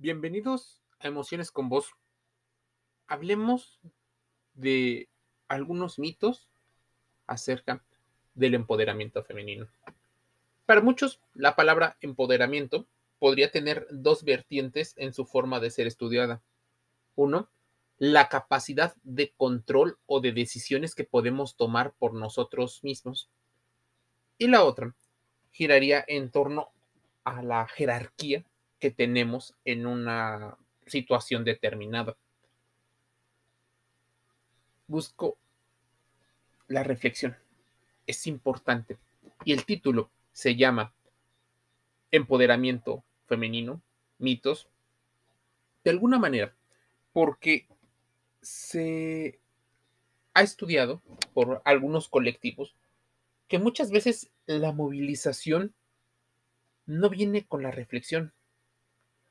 [0.00, 1.96] Bienvenidos a Emociones con Vos.
[3.08, 3.80] Hablemos
[4.54, 5.08] de
[5.48, 6.48] algunos mitos
[7.26, 7.82] acerca
[8.36, 9.66] del empoderamiento femenino.
[10.66, 12.86] Para muchos, la palabra empoderamiento
[13.18, 16.42] podría tener dos vertientes en su forma de ser estudiada.
[17.16, 17.48] Uno,
[17.98, 23.30] la capacidad de control o de decisiones que podemos tomar por nosotros mismos.
[24.38, 24.94] Y la otra
[25.50, 26.68] giraría en torno
[27.24, 28.44] a la jerarquía
[28.78, 30.56] que tenemos en una
[30.86, 32.16] situación determinada.
[34.86, 35.36] Busco
[36.66, 37.36] la reflexión.
[38.06, 38.98] Es importante.
[39.44, 40.92] Y el título se llama
[42.10, 43.82] Empoderamiento femenino,
[44.18, 44.68] mitos.
[45.84, 46.54] De alguna manera,
[47.12, 47.66] porque
[48.40, 49.38] se
[50.34, 51.02] ha estudiado
[51.34, 52.74] por algunos colectivos
[53.48, 55.74] que muchas veces la movilización
[56.86, 58.32] no viene con la reflexión,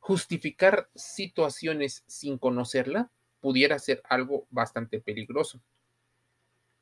[0.08, 3.12] justificar situaciones sin conocerla
[3.42, 5.60] pudiera ser algo bastante peligroso.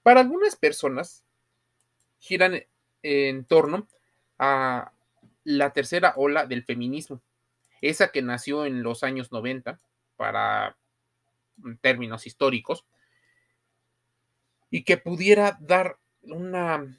[0.04, 1.24] Para algunas personas,
[2.20, 2.64] giran
[3.02, 3.88] en torno
[4.38, 4.92] a
[5.44, 7.20] la tercera ola del feminismo,
[7.82, 9.80] esa que nació en los años 90
[10.18, 10.78] para
[11.82, 12.86] términos históricos,
[14.70, 16.96] y que pudiera dar una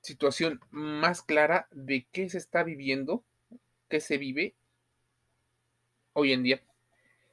[0.00, 3.22] situación más clara de qué se está viviendo,
[3.88, 4.56] qué se vive
[6.18, 6.62] hoy en día.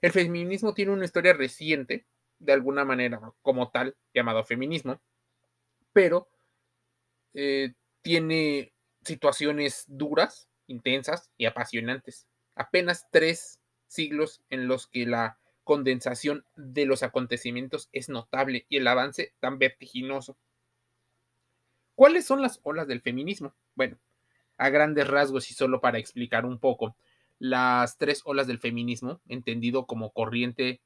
[0.02, 2.06] El feminismo tiene una historia reciente,
[2.40, 5.02] de alguna manera, como tal, llamado feminismo,
[5.94, 6.30] pero
[7.34, 12.28] eh, tiene situaciones duras, intensas y apasionantes.
[12.56, 18.88] Apenas tres siglos en los que la condensación de los acontecimientos es notable y el
[18.88, 20.38] avance tan vertiginoso.
[21.96, 23.56] ¿Cuáles son las olas del feminismo?
[23.74, 23.98] Bueno,
[24.58, 26.96] a grandes rasgos y solo para explicar un poco,
[27.40, 30.82] las tres olas del feminismo, entendido como corriente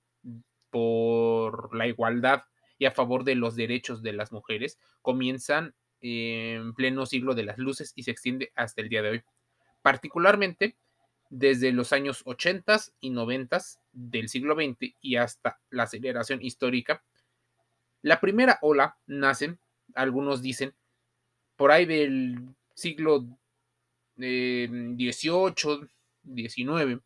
[0.69, 2.43] por la igualdad
[2.77, 7.57] y a favor de los derechos de las mujeres, comienzan en pleno siglo de las
[7.57, 9.23] luces y se extiende hasta el día de hoy.
[9.81, 10.77] Particularmente
[11.29, 13.59] desde los años 80 y 90
[13.91, 17.03] del siglo XX y hasta la aceleración histórica.
[18.01, 19.57] La primera ola nace,
[19.93, 20.73] algunos dicen,
[21.55, 23.25] por ahí del siglo
[24.17, 25.87] XVIII, eh,
[26.29, 27.01] 19,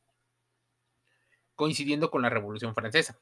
[1.56, 3.20] coincidiendo con la Revolución Francesa.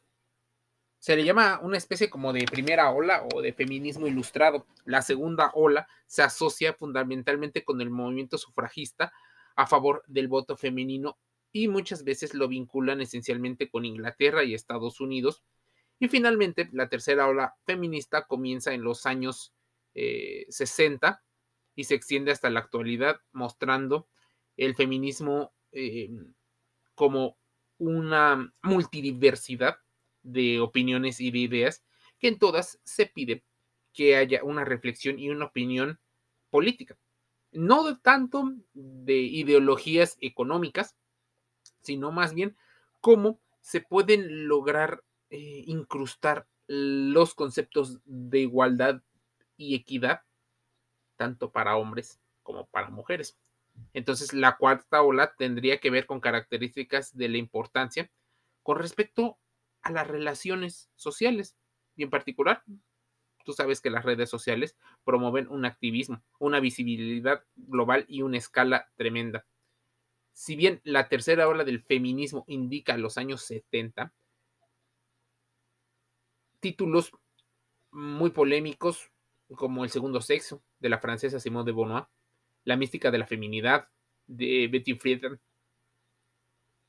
[1.00, 4.68] Se le llama una especie como de primera ola o de feminismo ilustrado.
[4.86, 9.12] La segunda ola se asocia fundamentalmente con el movimiento sufragista
[9.56, 11.18] a favor del voto femenino
[11.52, 15.44] y muchas veces lo vinculan esencialmente con Inglaterra y Estados Unidos.
[16.00, 19.54] Y finalmente, la tercera ola feminista comienza en los años
[19.94, 21.16] 60 eh,
[21.76, 24.08] y se extiende hasta la actualidad, mostrando
[24.56, 26.34] el feminismo Em,
[26.96, 27.38] como
[27.78, 29.78] una multidiversidad
[30.24, 31.84] de opiniones y de ideas
[32.20, 33.44] que en todas se pide
[33.94, 36.00] que haya una reflexión y una opinión
[36.50, 36.98] política.
[37.52, 40.96] No tanto de ideologías económicas,
[41.82, 42.56] sino más bien
[43.02, 49.02] cómo se pueden lograr eh, incrustar los conceptos de igualdad
[49.58, 50.22] y equidad,
[51.18, 53.38] tanto para hombres como para mujeres.
[53.94, 58.10] Entonces, la cuarta ola tendría que ver con características de la importancia
[58.64, 59.38] con respecto
[59.82, 61.58] a las relaciones sociales
[61.96, 62.64] y en particular,
[63.44, 68.90] tú sabes que las redes sociales promueven un activismo, una visibilidad global y una escala
[68.96, 69.46] tremenda.
[70.34, 74.14] Si bien la tercera ola del feminismo indica los años 70,
[76.60, 77.12] títulos
[77.92, 79.12] muy polémicos
[79.56, 82.08] como El segundo sexo de la francesa Simone de Beauvoir
[82.64, 83.88] la mística de la feminidad
[84.28, 85.40] de Betty Friedan,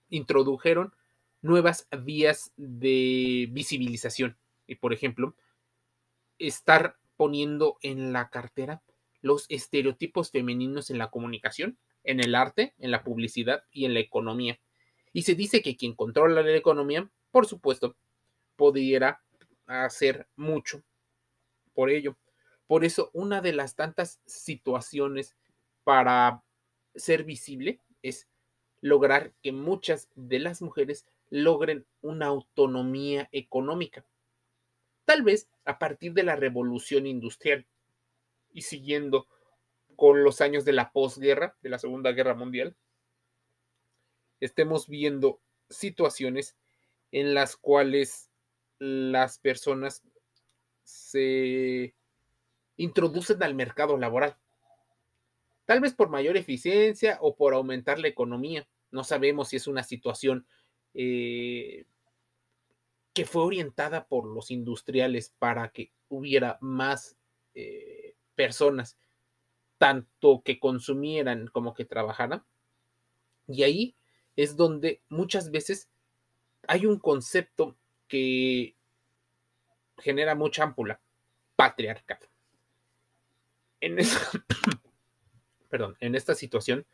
[0.08, 0.94] introdujeron
[1.40, 4.36] nuevas vías de visibilización.
[4.66, 5.34] Y por ejemplo,
[6.38, 8.82] estar poniendo en la cartera
[9.20, 14.00] los estereotipos femeninos en la comunicación, en el arte, en la publicidad y en la
[14.00, 14.58] economía.
[15.12, 17.96] Y se dice que quien controla la economía, por supuesto,
[18.56, 19.22] pudiera
[19.66, 20.82] hacer mucho
[21.74, 22.16] por ello.
[22.66, 25.36] Por eso, una de las tantas situaciones
[25.84, 26.42] para
[26.94, 28.28] ser visible es
[28.80, 34.04] lograr que muchas de las mujeres logren una autonomía económica.
[35.04, 37.66] Tal vez a partir de la revolución industrial
[38.52, 39.26] y siguiendo
[39.96, 42.76] con los años de la posguerra, de la Segunda Guerra Mundial,
[44.40, 45.40] estemos viendo
[45.70, 46.56] situaciones
[47.12, 48.30] en las cuales
[48.78, 50.02] las personas
[50.82, 51.94] se
[52.76, 54.36] introducen al mercado laboral
[55.64, 58.68] tal vez por mayor eficiencia o por aumentar la economía.
[58.90, 60.46] No sabemos si es una situación
[60.94, 61.86] eh,
[63.14, 67.16] que fue orientada por los industriales para que hubiera más
[67.54, 68.96] eh, personas,
[69.78, 72.44] tanto que consumieran como que trabajaran.
[73.48, 73.96] Y ahí
[74.36, 75.90] es donde muchas veces
[76.68, 77.76] hay un concepto
[78.08, 78.76] que
[79.98, 81.00] genera mucha ámpula,
[81.56, 82.26] patriarcado.
[83.80, 83.98] En
[85.72, 86.84] perdón, en esta situación,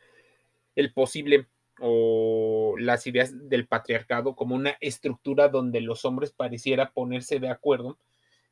[0.73, 1.49] el posible
[1.81, 7.97] o las ideas del patriarcado como una estructura donde los hombres pareciera ponerse de acuerdo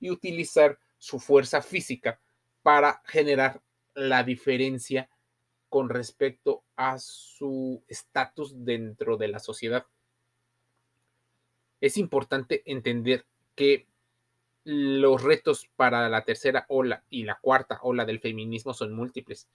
[0.01, 2.19] y utilizar su fuerza física
[2.61, 3.61] para generar
[3.93, 5.09] la diferencia
[5.69, 9.85] con respecto a su estatus dentro de la sociedad.
[11.79, 13.25] Es importante entender
[13.55, 13.87] que
[14.65, 19.47] los retos para la tercera ola y la cuarta ola del feminismo son múltiples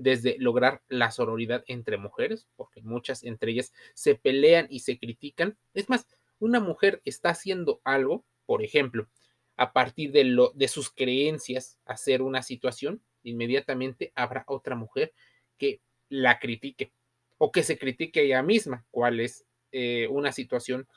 [0.00, 5.58] desde lograr la sororidad entre mujeres, porque muchas entre ellas se pelean y se critican.
[5.74, 6.06] Es más,
[6.38, 9.08] una mujer está haciendo algo, por ejemplo,
[9.56, 15.12] a partir de, lo, de sus creencias, hacer una situación, inmediatamente habrá otra mujer
[15.58, 16.92] que la critique
[17.36, 20.88] o que se critique ella misma, cuál es eh, una situación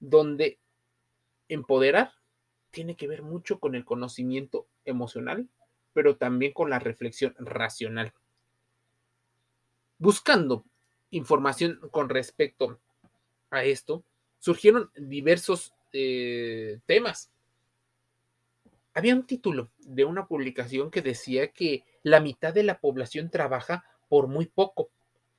[0.00, 0.58] donde
[1.48, 2.12] empoderar
[2.70, 5.48] tiene que ver mucho con el conocimiento emocional,
[5.92, 8.14] pero también con la reflexión racional
[9.98, 10.64] buscando
[11.10, 12.78] información con respecto
[13.50, 14.04] a esto,
[14.38, 17.30] surgieron diversos eh, temas.
[18.94, 23.84] Había un título de una publicación que decía que la mitad de la población trabaja
[24.08, 24.90] por muy poco,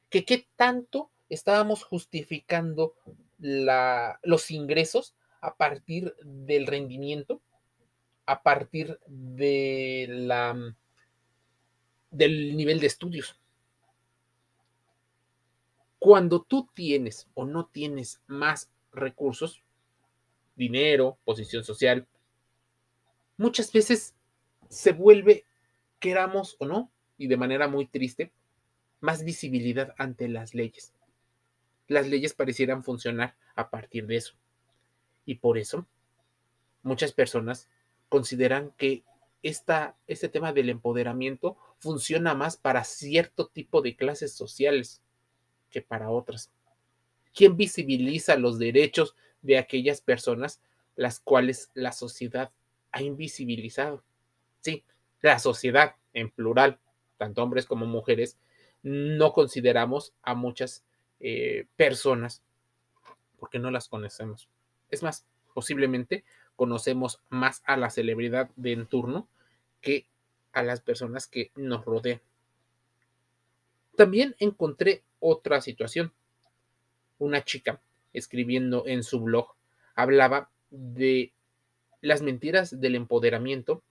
[0.10, 2.96] que qué tanto estábamos justificando
[3.38, 7.42] los ingresos a partir del rendimiento,
[8.26, 10.28] a partir del
[12.58, 13.39] nivel de estudios.
[16.00, 19.62] Cuando tú tienes o no tienes más recursos,
[20.56, 22.08] dinero, posición social,
[23.38, 24.16] muchas veces
[24.70, 25.46] se vuelve,
[26.00, 28.32] queramos o no, y de manera muy triste,
[29.02, 30.94] más visibilidad ante las leyes.
[31.88, 34.36] Las leyes parecieran funcionar a partir de eso.
[35.26, 35.86] Y por eso,
[36.82, 37.68] muchas personas
[38.08, 39.04] consideran que
[39.44, 45.02] esta, este tema del empoderamiento funciona más para cierto tipo de clases sociales
[45.70, 46.52] que para otras.
[47.34, 50.62] ¿Quién visibiliza los derechos de aquellas personas
[50.96, 52.52] las cuales la sociedad
[52.92, 54.04] ha invisibilizado?
[54.62, 54.84] Sí,
[55.22, 56.80] la sociedad en plural,
[57.18, 58.38] tanto hombres como mujeres,
[58.82, 60.84] no consideramos a muchas
[61.20, 62.42] eh, personas
[63.40, 64.50] porque no las conocemos.
[64.90, 66.24] Es más, posiblemente
[66.56, 69.28] conocemos más a la celebridad de en turno
[69.82, 70.08] que
[70.52, 72.22] a las personas que nos rodean.
[73.96, 76.14] También encontré otra situación.
[77.18, 77.82] Una chica
[78.14, 79.54] escribiendo en su blog
[79.96, 81.34] hablaba de
[82.02, 83.84] las mentiras del empoderamiento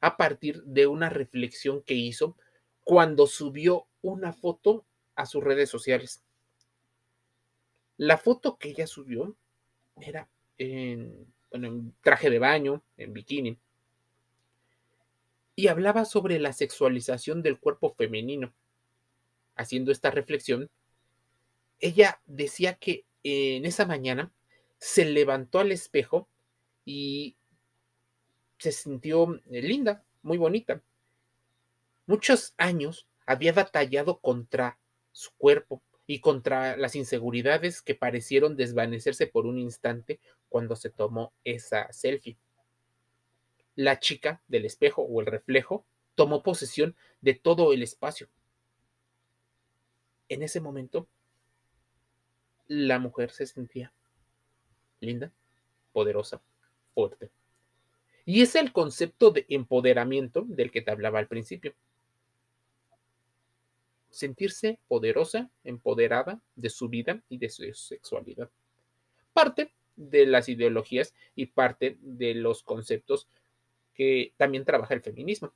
[0.00, 2.36] a partir de una reflexión que hizo
[2.84, 4.84] cuando subió una foto
[5.14, 6.22] a sus redes sociales.
[7.96, 9.36] La foto que ella subió
[10.00, 13.58] era en, en traje de baño, en bikini,
[15.54, 18.52] y hablaba sobre la sexualización del cuerpo femenino.
[19.56, 20.70] Haciendo esta reflexión,
[21.78, 24.32] ella decía que en esa mañana
[24.78, 26.28] se levantó al espejo
[26.84, 27.36] y
[28.58, 30.82] se sintió eh, linda, muy bonita.
[32.06, 34.78] Muchos años había batallado contra
[35.12, 41.32] su cuerpo y contra las inseguridades que parecieron desvanecerse por un instante cuando se tomó
[41.44, 42.36] esa selfie.
[43.74, 48.28] La chica del espejo o el reflejo tomó posesión de todo el espacio.
[50.32, 51.06] En ese momento
[52.66, 53.92] la mujer se sentía
[54.98, 55.30] linda,
[55.92, 56.40] poderosa,
[56.94, 57.30] fuerte.
[58.24, 61.74] Y es el concepto de empoderamiento del que te hablaba al principio.
[64.08, 68.48] Sentirse poderosa, empoderada de su vida y de su sexualidad.
[69.34, 73.28] Parte de las ideologías y parte de los conceptos
[73.92, 75.52] que también trabaja el feminismo.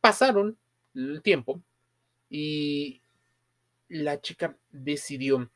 [0.00, 0.56] Pasaron
[0.94, 1.60] el tiempo
[2.30, 3.01] y
[3.92, 5.50] la chica decidió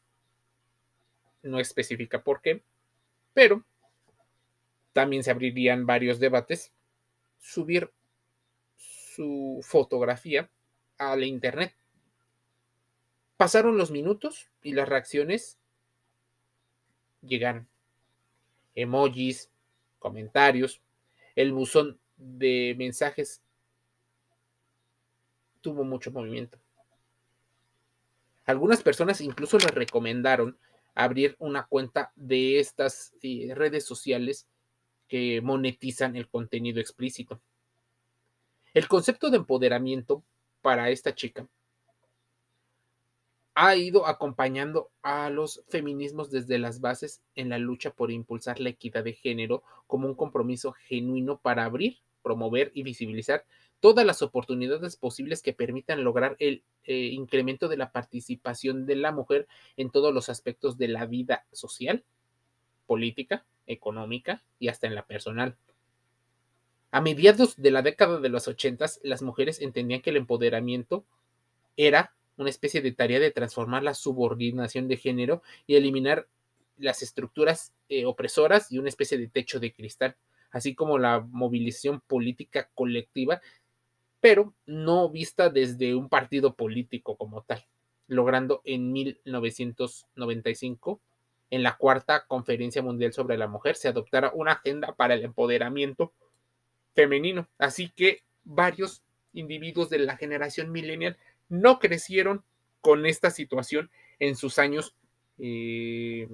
[1.42, 2.62] no especifica por qué,
[3.32, 3.64] pero
[4.92, 6.72] también se abrirían varios debates,
[7.38, 7.90] subir
[8.76, 10.50] su fotografía
[10.98, 11.74] a la internet.
[13.36, 15.58] Pasaron los minutos y las reacciones
[17.22, 17.68] llegaron.
[18.74, 19.50] Emojis,
[19.98, 20.80] comentarios,
[21.34, 23.42] el buzón de mensajes
[25.60, 26.58] tuvo mucho movimiento.
[28.46, 30.56] Algunas personas incluso le recomendaron
[30.94, 34.46] abrir una cuenta de estas eh, redes sociales
[35.08, 37.40] que monetizan el contenido explícito.
[38.72, 40.22] El concepto de empoderamiento
[40.62, 41.46] para esta chica
[43.54, 48.68] ha ido acompañando a los feminismos desde las bases en la lucha por impulsar la
[48.68, 53.44] equidad de género como un compromiso genuino para abrir, promover y visibilizar
[53.80, 59.12] todas las oportunidades posibles que permitan lograr el eh, incremento de la participación de la
[59.12, 62.04] mujer en todos los aspectos de la vida social,
[62.86, 65.56] política, económica y hasta en la personal.
[66.90, 71.04] A mediados de la década de los ochentas, las mujeres entendían que el empoderamiento
[71.76, 76.28] era una especie de tarea de transformar la subordinación de género y eliminar
[76.78, 80.16] las estructuras eh, opresoras y una especie de techo de cristal,
[80.50, 83.40] así como la movilización política colectiva,
[84.26, 87.64] pero no vista desde un partido político como tal,
[88.08, 91.00] logrando en 1995,
[91.50, 96.12] en la cuarta Conferencia Mundial sobre la Mujer, se adoptara una agenda para el empoderamiento
[96.92, 97.46] femenino.
[97.56, 101.16] Así que varios individuos de la generación millennial
[101.48, 102.42] no crecieron
[102.80, 104.96] con esta situación en sus años
[105.38, 106.28] eh,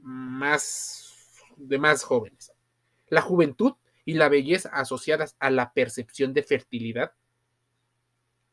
[0.00, 1.12] más
[1.56, 2.52] de más jóvenes.
[3.08, 3.74] La juventud
[4.06, 7.12] y la belleza asociadas a la percepción de fertilidad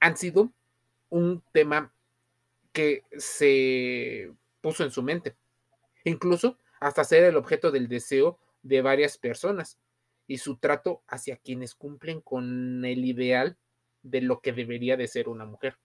[0.01, 0.51] han sido
[1.09, 1.93] un tema
[2.73, 5.37] que se puso en su mente,
[6.03, 9.77] incluso hasta ser el objeto del deseo de varias personas
[10.25, 13.57] y su trato hacia quienes cumplen con el ideal
[14.01, 15.77] de lo que debería de ser una mujer.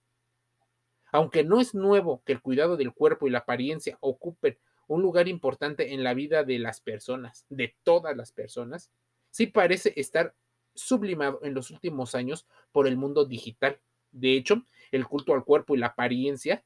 [1.12, 5.28] Aunque no es nuevo que el cuidado del cuerpo y la apariencia ocupen un lugar
[5.28, 8.90] importante en la vida de las personas, de todas las personas,
[9.30, 10.34] sí parece estar
[10.74, 13.80] sublimado en los últimos años por el mundo digital.
[14.12, 16.62] De hecho, el culto al cuerpo y la apariencia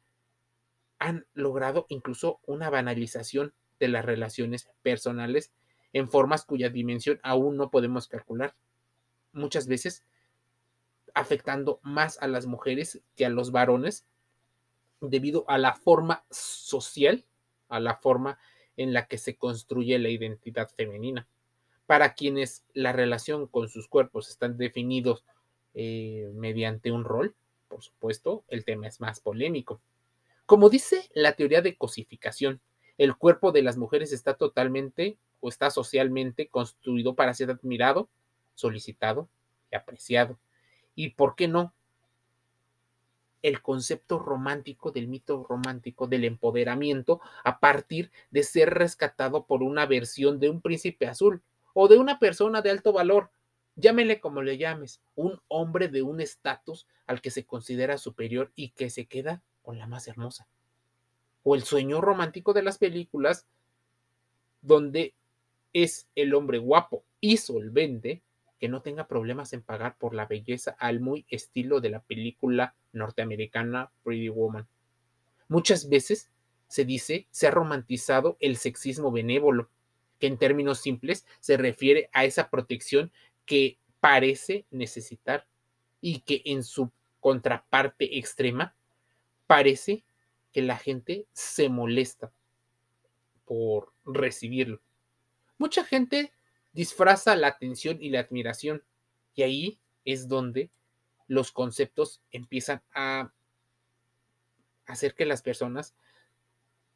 [0.99, 5.53] han logrado incluso una banalización de las relaciones personales
[5.93, 8.55] en formas cuya dimensión aún no podemos calcular.
[9.33, 10.05] Muchas veces
[11.15, 14.07] afectando más a las mujeres que a los varones
[15.01, 17.25] debido a la forma social,
[17.69, 18.39] a la forma
[18.77, 21.27] en la que se construye la identidad femenina.
[21.93, 25.27] Para quienes la relación con sus cuerpos están definidos
[25.75, 27.35] eh, mediante un rol,
[27.69, 29.79] por supuesto, el tema es más polémico.
[30.47, 32.63] Como dice la teoría de cosificación,
[32.97, 38.09] el cuerpo de las mujeres está totalmente o está socialmente construido para ser admirado,
[38.55, 39.29] solicitado
[39.71, 40.39] y apreciado.
[40.95, 41.75] ¿Y por qué no?
[43.43, 49.85] el concepto romántico del mito romántico del empoderamiento a partir de ser rescatado por una
[49.85, 51.43] versión de un príncipe azul
[51.75, 53.31] o de una persona de alto valor,
[53.77, 58.71] llámele como le llames, un hombre de un estatus al que se considera superior y
[58.71, 60.47] que se queda con la más hermosa.
[61.43, 63.47] O el sueño romántico de las películas
[64.61, 65.15] donde
[65.73, 68.23] es el hombre guapo y solvente
[68.61, 72.77] que no tenga problemas en pagar por la belleza al muy estilo de la película
[72.93, 74.69] norteamericana Pretty Woman.
[75.49, 76.31] Muchas veces
[76.69, 79.69] se dice, se ha romantizado el sexismo benévolo,
[80.23, 83.11] que en términos simples se refiere a esa protección
[83.45, 85.49] que parece necesitar
[86.01, 88.73] y que en su contraparte extrema
[89.49, 90.05] parece
[90.53, 92.31] que la gente se molesta
[93.47, 94.81] por recibirlo.
[95.59, 96.31] Mucha gente
[96.73, 98.85] disfraza la atención y la admiración.
[99.35, 100.71] Y ahí es donde
[101.27, 103.33] los conceptos empiezan a
[104.87, 105.97] hacer que las personas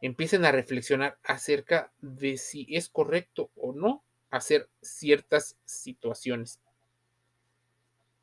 [0.01, 6.61] empiecen a reflexionar acerca de si es correcto o no hacer ciertas situaciones.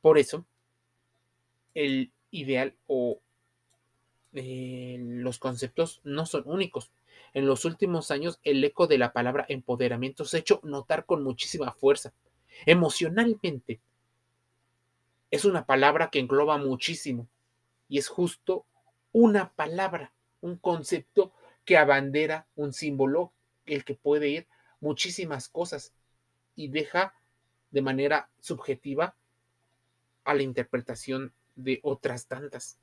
[0.01, 0.45] Por eso,
[1.73, 3.19] el ideal o
[4.33, 6.91] eh, los conceptos no son únicos.
[7.33, 11.23] En los últimos años, el eco de la palabra empoderamiento se ha hecho notar con
[11.23, 12.13] muchísima fuerza.
[12.65, 13.79] Emocionalmente,
[15.31, 17.27] es una palabra que engloba muchísimo
[17.89, 18.65] y es justo
[19.11, 21.33] una palabra, un concepto
[21.65, 23.33] que abandera un símbolo,
[23.65, 24.47] el que puede ir
[24.79, 25.93] muchísimas cosas
[26.55, 27.13] y deja
[27.71, 29.15] de manera subjetiva
[30.23, 32.77] a la interpretación de otras tantas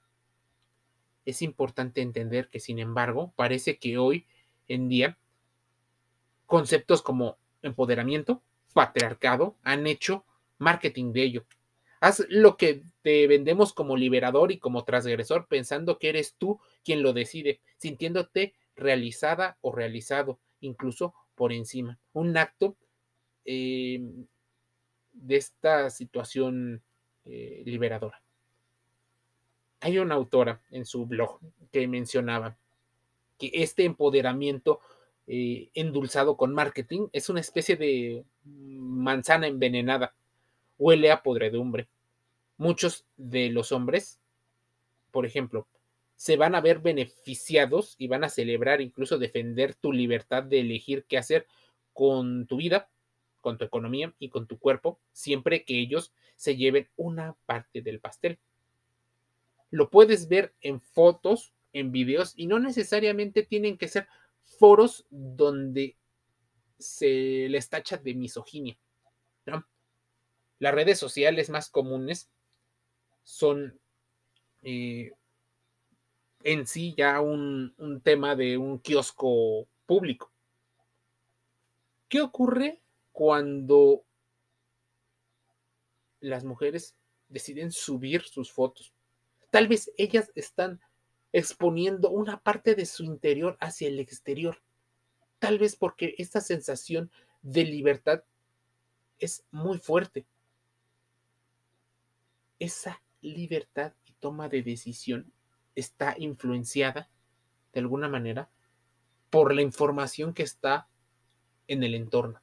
[1.24, 4.26] es importante entender que, sin embargo, parece que hoy
[4.68, 5.18] en día
[6.46, 10.24] conceptos como empoderamiento, patriarcado, han hecho
[10.58, 11.44] marketing de ello.
[12.00, 17.02] Haz lo que te vendemos como liberador y como transgresor, pensando que eres tú quien
[17.02, 21.98] lo decide, sintiéndote realizada o realizado, incluso por encima.
[22.12, 22.76] Un acto
[23.44, 24.02] eh,
[25.12, 26.82] de esta situación
[27.24, 28.20] eh, liberadora.
[29.80, 31.40] Hay una autora en su blog
[31.72, 32.56] que mencionaba,
[33.38, 34.80] que este empoderamiento
[35.26, 40.14] eh, endulzado con marketing es una especie de manzana envenenada,
[40.78, 41.88] huele a podredumbre.
[42.58, 44.20] Muchos de los hombres,
[45.10, 45.66] por ejemplo,
[46.20, 51.06] se van a ver beneficiados y van a celebrar, incluso defender tu libertad de elegir
[51.08, 51.46] qué hacer
[51.94, 52.90] con tu vida,
[53.40, 58.00] con tu economía y con tu cuerpo, siempre que ellos se lleven una parte del
[58.00, 58.38] pastel.
[59.70, 64.06] Lo puedes ver en fotos, en videos y no necesariamente tienen que ser
[64.44, 65.96] foros donde
[66.78, 68.76] se les tacha de misoginia.
[70.58, 72.30] Las redes sociales más comunes
[73.22, 73.80] son
[74.60, 75.12] eh,
[76.42, 80.32] en sí ya un, un tema de un kiosco público.
[82.08, 82.80] ¿Qué ocurre
[83.12, 84.04] cuando
[86.20, 86.96] las mujeres
[87.28, 88.92] deciden subir sus fotos?
[89.50, 90.80] Tal vez ellas están
[91.32, 94.62] exponiendo una parte de su interior hacia el exterior.
[95.38, 97.10] Tal vez porque esta sensación
[97.42, 98.24] de libertad
[99.18, 100.26] es muy fuerte.
[102.58, 105.32] Esa libertad y toma de decisión
[105.74, 107.08] está influenciada
[107.72, 108.50] de alguna manera
[109.30, 110.88] por la información que está
[111.68, 112.40] en el entorno.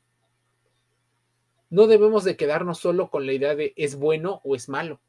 [1.70, 5.02] No debemos de quedarnos solo con la idea de es bueno o es malo.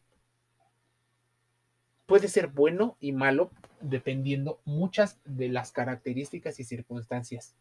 [2.07, 7.55] Puede ser bueno y malo dependiendo muchas de las características y circunstancias.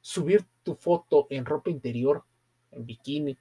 [0.00, 2.24] Subir tu foto en ropa interior,
[2.70, 3.36] en bikini,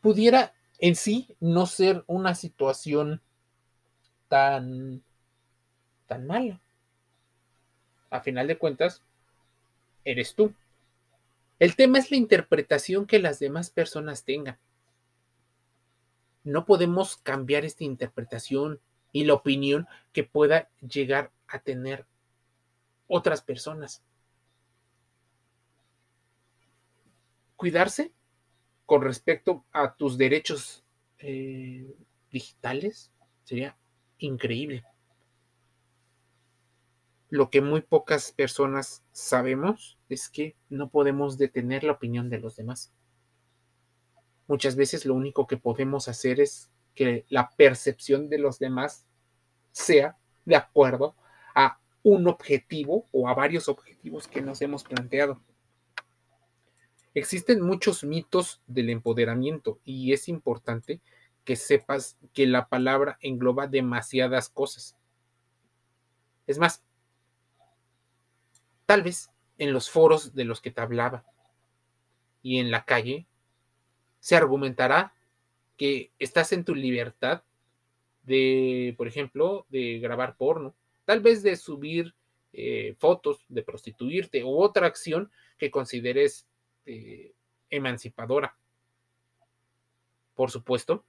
[0.00, 3.22] pudiera en sí no ser una situación
[4.28, 5.02] tan,
[6.06, 6.60] tan mala.
[8.10, 9.02] A final de cuentas,
[10.04, 10.54] eres tú.
[11.58, 14.58] El tema es la interpretación que las demás personas tengan.
[16.44, 18.80] No podemos cambiar esta interpretación
[19.12, 22.06] y la opinión que pueda llegar a tener
[23.08, 24.02] otras personas.
[27.56, 28.12] Cuidarse
[28.84, 30.84] con respecto a tus derechos
[31.18, 31.96] eh,
[32.30, 33.10] digitales
[33.44, 33.76] sería
[34.18, 34.84] increíble.
[37.28, 42.56] Lo que muy pocas personas sabemos es que no podemos detener la opinión de los
[42.56, 42.92] demás.
[44.46, 49.06] Muchas veces lo único que podemos hacer es que la percepción de los demás
[49.72, 51.16] sea de acuerdo
[51.54, 55.42] a un objetivo o a varios objetivos que nos hemos planteado.
[57.12, 61.00] Existen muchos mitos del empoderamiento y es importante
[61.46, 64.94] que sepas que la palabra engloba demasiadas cosas.
[66.46, 66.84] Es más,
[68.84, 71.24] tal vez en los foros de los que te hablaba
[72.42, 73.26] y en la calle
[74.20, 75.14] se argumentará
[75.78, 77.42] que estás en tu libertad
[78.24, 80.74] de, por ejemplo, de grabar porno,
[81.06, 82.14] tal vez de subir
[82.52, 86.46] eh, fotos, de prostituirte u otra acción que consideres
[86.86, 87.34] este,
[87.68, 88.56] emancipadora.
[90.34, 91.04] Por supuesto,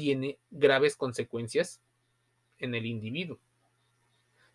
[0.00, 1.78] tiene graves consecuencias
[2.58, 3.38] en el individuo.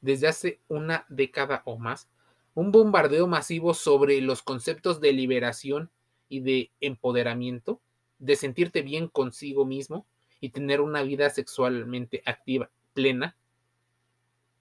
[0.02, 2.10] Desde hace una década o más,
[2.56, 5.92] un bombardeo masivo sobre los conceptos de liberación
[6.30, 7.80] y de empoderamiento,
[8.18, 10.08] de sentirte bien consigo mismo
[10.42, 13.36] y tener una vida sexualmente activa, plena,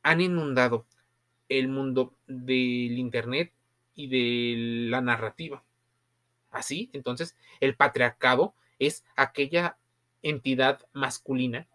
[0.03, 0.85] han inundado
[1.49, 3.55] el mundo del Internet
[3.94, 5.64] y de la narrativa.
[6.51, 9.79] Así, entonces, el patriarcado es aquella
[10.24, 11.68] entidad masculina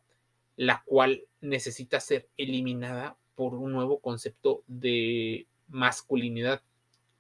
[0.58, 6.62] la cual necesita ser eliminada por un nuevo concepto de masculinidad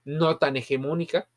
[0.03, 1.29] no tan hegemónica.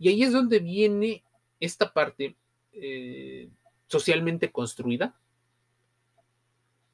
[0.00, 1.22] Y ahí es donde viene
[1.60, 2.36] esta parte
[2.72, 3.48] eh,
[3.86, 5.16] socialmente construida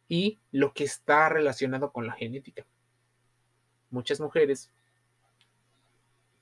[0.09, 2.67] y lo que está relacionado con la genética.
[3.89, 4.71] Muchas mujeres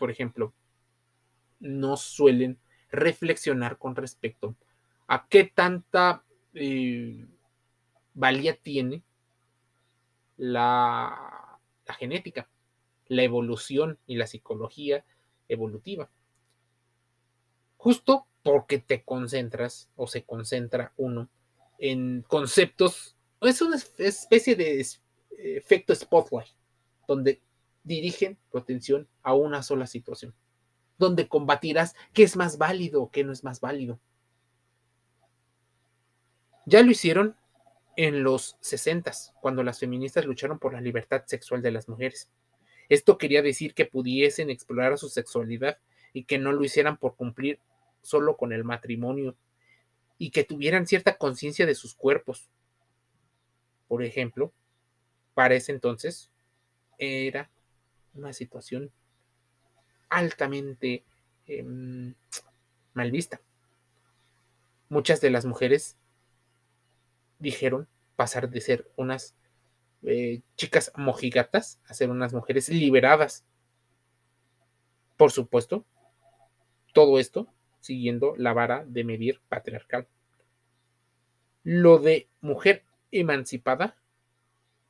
[0.03, 0.53] por ejemplo,
[1.61, 2.59] no suelen
[2.91, 4.72] reflexionar con respecto a
[5.29, 7.27] qué tanta eh,
[8.15, 9.03] valía tiene
[10.37, 12.49] la, la genética,
[13.09, 15.05] la evolución y la psicología
[15.49, 16.11] evolutiva.
[17.77, 21.29] Justo porque te concentras o se concentra uno
[21.79, 24.87] en conceptos, es una especie de
[25.31, 26.49] efecto spotlight,
[27.09, 27.41] donde
[27.83, 30.35] dirigen tu atención a una sola situación,
[30.99, 33.99] donde combatirás qué es más válido o qué no es más válido.
[36.67, 37.37] Ya lo hicieron
[37.97, 42.31] en los 60, cuando las feministas lucharon por la libertad sexual de las mujeres.
[42.89, 45.79] Esto quería decir que pudiesen explorar su sexualidad
[46.13, 47.59] y que no lo hicieran por cumplir
[48.03, 49.37] solo con el matrimonio
[50.19, 52.49] y que tuvieran cierta conciencia de sus cuerpos.
[53.89, 54.55] por ejemplo,
[55.35, 56.31] para ese entonces
[56.97, 57.51] era
[58.15, 58.91] una situación
[60.09, 61.05] altamente
[61.47, 62.15] em,
[62.95, 63.43] mal vista.
[64.89, 65.99] Muchas de las mujeres
[67.43, 69.35] dijeron pasar de ser unas
[70.05, 73.45] eh, chicas mojigatas a ser unas mujeres liberadas.
[75.17, 75.85] Por supuesto,
[76.93, 77.49] todo esto
[77.81, 80.07] siguiendo la vara de medir patriarcal.
[81.65, 83.97] Lo de mujer emancipada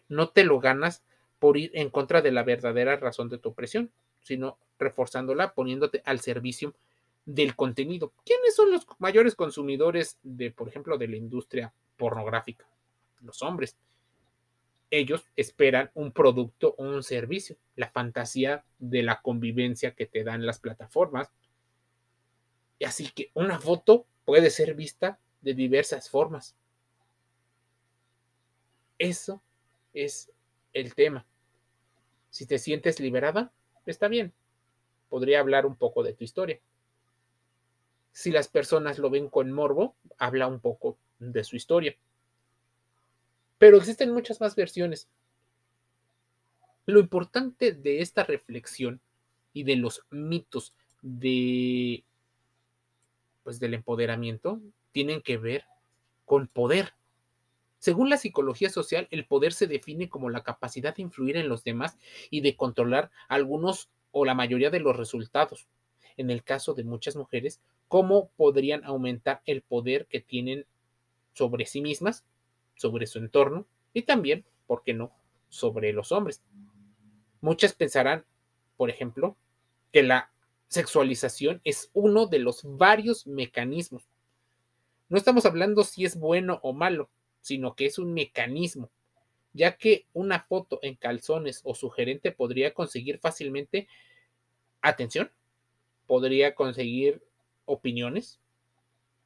[0.08, 1.02] no te lo ganas
[1.38, 6.20] por ir en contra de la verdadera razón de tu opresión, sino reforzándola, poniéndote al
[6.20, 6.74] servicio
[7.24, 8.12] del contenido.
[8.24, 12.66] ¿Quiénes son los mayores consumidores de, por ejemplo, de la industria pornográfica?
[13.20, 13.76] Los hombres.
[14.90, 20.44] Ellos esperan un producto o un servicio, la fantasía de la convivencia que te dan
[20.44, 21.32] las plataformas.
[22.84, 26.56] Así que una foto puede ser vista de diversas formas.
[28.98, 29.42] Eso
[29.94, 30.30] es
[30.72, 31.26] el tema.
[32.30, 33.52] Si te sientes liberada,
[33.86, 34.32] está bien.
[35.08, 36.60] Podría hablar un poco de tu historia.
[38.12, 41.96] Si las personas lo ven con morbo, habla un poco de su historia.
[43.58, 45.08] Pero existen muchas más versiones.
[46.84, 49.00] Lo importante de esta reflexión
[49.52, 52.04] y de los mitos de
[53.42, 54.60] pues del empoderamiento
[54.92, 55.64] tienen que ver
[56.24, 56.94] con poder.
[57.78, 61.64] Según la psicología social, el poder se define como la capacidad de influir en los
[61.64, 61.98] demás
[62.30, 65.66] y de controlar algunos o la mayoría de los resultados.
[66.16, 67.60] En el caso de muchas mujeres,
[67.92, 70.64] cómo podrían aumentar el poder que tienen
[71.34, 72.24] sobre sí mismas,
[72.74, 75.12] sobre su entorno y también, ¿por qué no?,
[75.50, 76.42] sobre los hombres.
[77.42, 78.24] Muchas pensarán,
[78.78, 79.36] por ejemplo,
[79.92, 80.32] que la
[80.68, 84.08] sexualización es uno de los varios mecanismos.
[85.10, 87.10] No estamos hablando si es bueno o malo,
[87.42, 88.90] sino que es un mecanismo,
[89.52, 93.86] ya que una foto en calzones o sugerente podría conseguir fácilmente
[94.80, 95.30] atención,
[96.06, 97.22] podría conseguir
[97.64, 98.40] opiniones,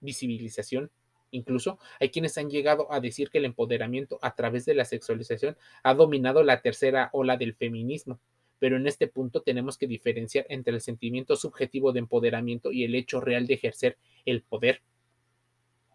[0.01, 0.91] visibilización.
[1.31, 5.57] Incluso hay quienes han llegado a decir que el empoderamiento a través de la sexualización
[5.83, 8.21] ha dominado la tercera ola del feminismo.
[8.59, 12.95] Pero en este punto tenemos que diferenciar entre el sentimiento subjetivo de empoderamiento y el
[12.95, 14.83] hecho real de ejercer el poder.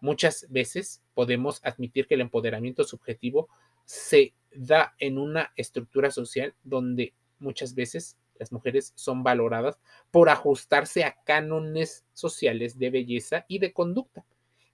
[0.00, 3.48] Muchas veces podemos admitir que el empoderamiento subjetivo
[3.84, 9.78] se da en una estructura social donde muchas veces las mujeres son valoradas
[10.10, 14.24] por ajustarse a cánones sociales de belleza y de conducta,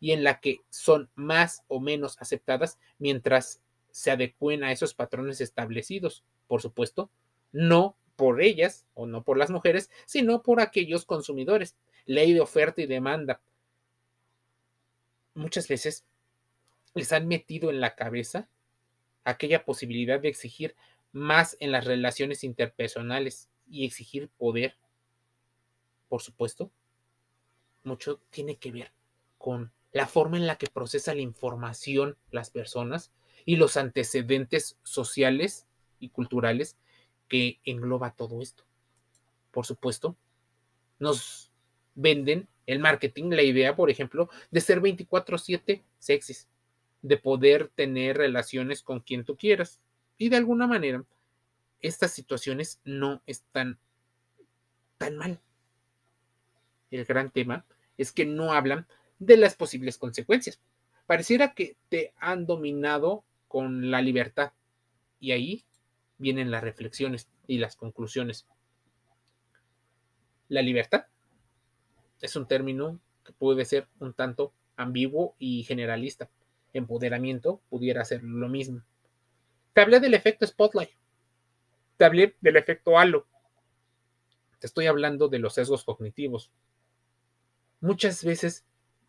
[0.00, 5.40] y en la que son más o menos aceptadas mientras se adecuen a esos patrones
[5.40, 6.24] establecidos.
[6.46, 7.11] Por supuesto,
[7.52, 11.76] no por ellas o no por las mujeres, sino por aquellos consumidores.
[12.07, 13.40] Ley de oferta y demanda
[15.35, 16.04] muchas veces
[16.94, 18.48] les han metido en la cabeza
[19.24, 20.74] aquella posibilidad de exigir
[21.12, 24.76] más en las relaciones interpersonales y exigir poder.
[26.09, 26.70] Por supuesto,
[27.85, 28.92] mucho tiene que ver
[29.38, 33.12] con la forma en la que procesa la información las personas
[33.44, 35.66] y los antecedentes sociales
[36.00, 36.76] y culturales
[37.28, 38.64] que engloba todo esto.
[39.50, 40.16] Por supuesto,
[40.98, 41.50] nos
[41.94, 46.48] venden el marketing, la idea, por ejemplo, de ser 24/7 sexys,
[47.00, 49.81] de poder tener relaciones con quien tú quieras.
[50.18, 51.04] Y de alguna manera,
[51.80, 53.78] estas situaciones no están
[54.98, 55.40] tan mal.
[56.90, 57.64] El gran tema
[57.96, 58.86] es que no hablan
[59.18, 60.60] de las posibles consecuencias.
[61.06, 64.52] Pareciera que te han dominado con la libertad.
[65.20, 65.64] Y ahí
[66.18, 68.46] vienen las reflexiones y las conclusiones.
[70.48, 71.06] La libertad
[72.20, 76.30] es un término que puede ser un tanto ambiguo y generalista.
[76.72, 78.82] Empoderamiento pudiera ser lo mismo.
[79.72, 80.90] Te hablé del efecto Spotlight.
[81.98, 83.26] Te hablé del efecto Halo.
[84.61, 86.52] Te estoy hablando de los sesgos cognitivos.
[87.80, 88.64] Muchas veces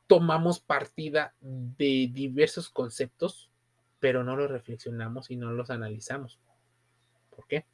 [0.07, 3.51] tomamos partida de diversos conceptos,
[3.99, 6.39] pero no los reflexionamos y no los analizamos.
[7.29, 7.65] ¿Por qué?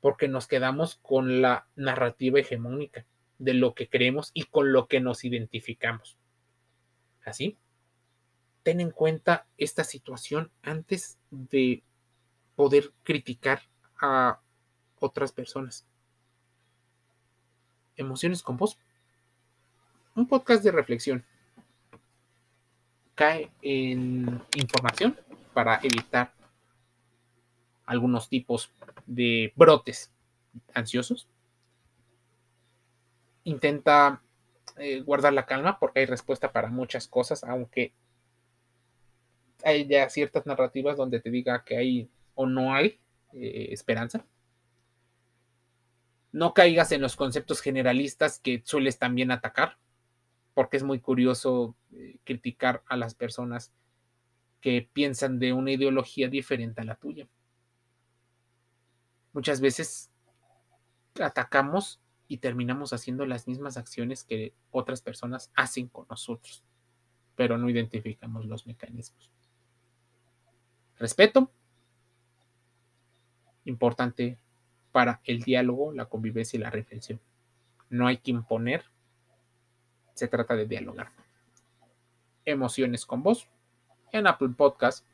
[0.00, 3.04] Porque nos quedamos con la narrativa hegemónica
[3.38, 6.16] de lo que creemos y con lo que nos identificamos.
[7.26, 7.58] Así,
[8.62, 11.82] ten en cuenta esta situación antes de
[12.56, 13.60] poder criticar
[14.00, 14.40] a
[14.98, 15.86] otras personas.
[17.96, 18.78] Emociones con vos.
[20.14, 21.24] Un podcast de reflexión.
[23.14, 25.18] Cae en información
[25.52, 26.32] para evitar
[27.84, 28.72] algunos tipos
[29.06, 30.10] de brotes
[30.74, 31.28] ansiosos
[33.44, 34.22] intenta
[34.76, 37.92] eh, guardar la calma porque hay respuesta para muchas cosas, aunque
[39.62, 42.98] hay ya ciertas narrativas donde te diga que hay o no hay
[43.32, 44.26] eh, esperanza.
[46.32, 49.78] No caigas en los conceptos generalistas que sueles también atacar,
[50.54, 53.72] porque es muy curioso eh, criticar a las personas
[54.60, 57.28] que piensan de una ideología diferente a la tuya.
[59.32, 60.10] Muchas veces
[61.20, 66.64] atacamos y terminamos haciendo las mismas acciones que otras personas hacen con nosotros,
[67.34, 69.32] pero no identificamos los mecanismos.
[70.98, 71.50] Respeto,
[73.64, 74.38] importante
[74.92, 77.20] para el diálogo, la convivencia y la reflexión.
[77.88, 78.84] No hay que imponer,
[80.14, 81.10] se trata de dialogar.
[82.44, 83.48] Emociones con vos
[84.12, 85.06] en Apple Podcast,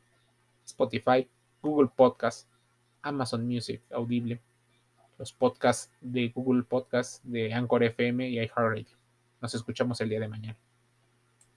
[0.65, 1.29] Spotify,
[1.61, 2.49] Google Podcast,
[3.01, 4.41] Amazon Music, Audible,
[5.17, 8.97] los podcasts de Google Podcast, de Anchor FM y iHeartRadio.
[9.41, 10.57] Nos escuchamos el día de mañana.